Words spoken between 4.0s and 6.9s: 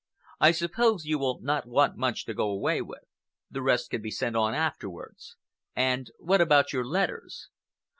be sent on afterwards. And what about your